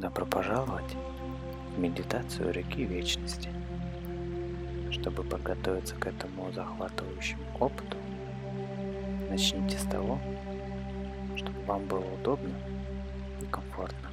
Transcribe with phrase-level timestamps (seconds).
[0.00, 0.96] Добро пожаловать
[1.74, 3.48] в медитацию реки вечности.
[4.92, 7.96] Чтобы подготовиться к этому захватывающему опыту,
[9.28, 10.20] начните с того,
[11.34, 12.54] чтобы вам было удобно
[13.42, 14.08] и комфортно.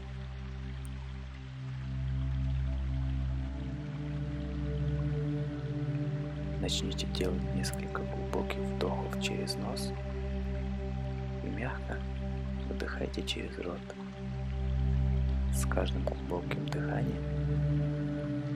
[6.62, 9.94] Начните делать несколько глубоких вдохов через нос
[11.44, 12.00] и мягко
[12.70, 14.05] выдыхайте через рот.
[15.56, 17.24] С каждым глубоким дыханием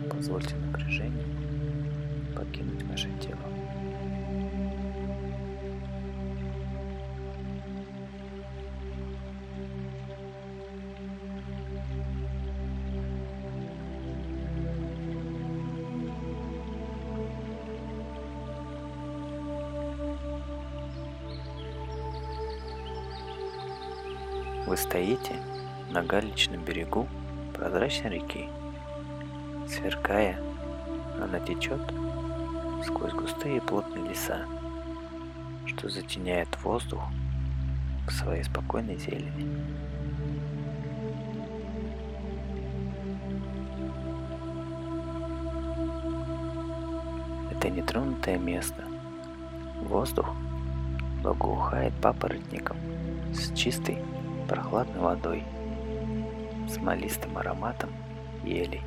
[0.09, 1.23] позвольте напряжению
[2.35, 3.40] покинуть ваше тело.
[24.68, 25.40] Вы стоите
[25.89, 27.07] на галечном берегу
[27.53, 28.48] прозрачной реки.
[29.68, 30.40] Сверкая,
[31.21, 31.81] она течет
[32.85, 34.46] сквозь густые плотные леса,
[35.65, 37.01] что затеняет воздух
[38.07, 39.48] в своей спокойной зелени.
[47.51, 48.84] Это нетронутое место.
[49.81, 50.34] Воздух
[51.21, 52.77] благоухает папоротником
[53.34, 53.98] с чистой
[54.48, 55.43] прохладной водой,
[56.70, 57.89] смолистым ароматом
[58.43, 58.81] ели.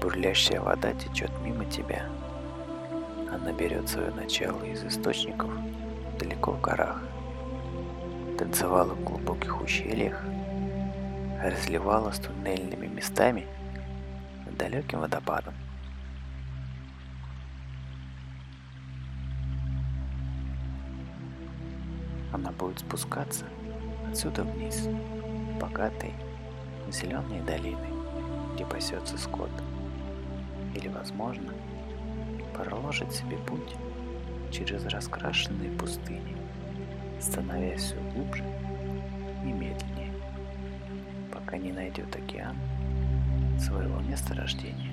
[0.00, 2.06] Бурлящая вода течет мимо тебя–
[3.30, 5.50] она берет свое начало из источников
[6.18, 7.00] далеко в горах,
[8.38, 10.22] танцевала в глубоких ущельях,
[11.42, 13.46] разливала с туннельными местами
[14.44, 15.54] над далеким водопадом.
[22.32, 23.44] Она будет спускаться
[24.10, 26.12] отсюда вниз, в богатые
[26.90, 27.88] зеленые долины,
[28.54, 29.50] где пасется скот.
[30.74, 31.52] Или, возможно,
[32.54, 33.76] проложит себе путь
[34.50, 36.36] через раскрашенные пустыни,
[37.20, 38.44] становясь все глубже
[39.44, 40.12] и медленнее,
[41.32, 42.56] пока не найдет океан
[43.58, 44.87] своего месторождения.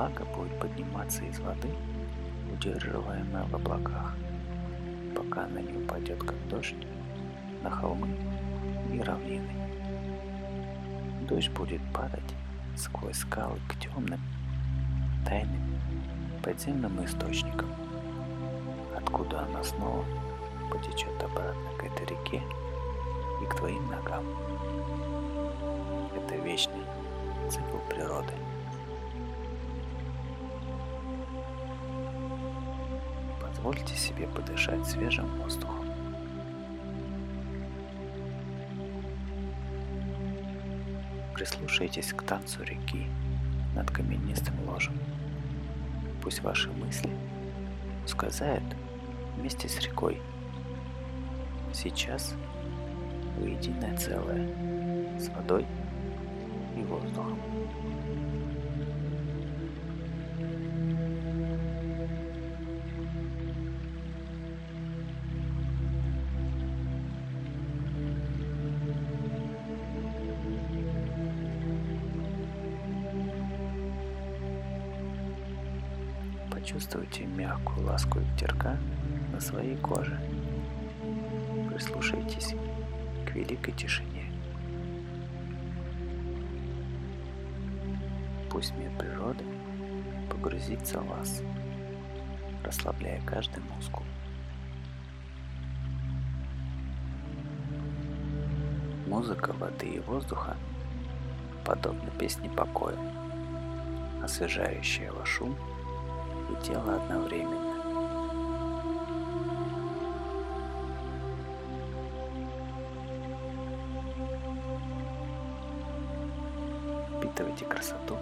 [0.00, 1.68] Влага будет подниматься из воды,
[2.50, 4.14] удерживаемая в облаках,
[5.14, 6.86] пока она не упадет как дождь
[7.62, 8.08] на холмы
[8.94, 9.52] и равнины.
[11.28, 12.34] Дождь будет падать
[12.76, 14.20] сквозь скалы к темным,
[15.26, 15.78] тайным
[16.42, 17.68] подземным источникам,
[18.96, 20.02] откуда она снова
[20.70, 22.42] потечет обратно к этой реке
[23.42, 24.24] и к твоим ногам.
[26.16, 26.84] Это вечный
[27.50, 28.32] цикл природы.
[33.70, 35.86] Позвольте себе подышать свежим воздухом.
[41.34, 43.06] Прислушайтесь к танцу реки
[43.76, 44.98] над каменистым ложем.
[46.20, 47.10] Пусть ваши мысли
[48.04, 48.64] ускользают
[49.36, 50.20] вместе с рекой.
[51.72, 52.34] Сейчас
[53.38, 54.48] вы единое целое
[55.16, 55.64] с водой
[56.76, 57.38] и воздухом.
[76.60, 78.76] Почувствуйте мягкую ласку ветерка
[79.32, 80.20] на своей коже.
[81.70, 82.54] Прислушайтесь
[83.26, 84.30] к великой тишине.
[88.50, 89.42] Пусть мир природы
[90.30, 91.42] погрузится в вас,
[92.62, 94.04] расслабляя каждый мускул.
[99.06, 100.58] Музыка воды и воздуха
[101.64, 102.98] подобна песне покоя,
[104.22, 105.56] освежающая ваш ум
[106.62, 107.70] тело одновременно.
[117.16, 118.16] Впитывайте красоту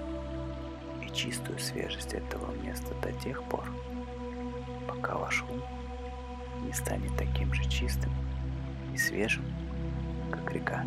[1.02, 3.64] и чистую свежесть этого места до тех пор,
[4.87, 5.62] пока ваш ум
[6.64, 8.12] не станет таким же чистым
[8.93, 9.44] и свежим,
[10.31, 10.85] как река.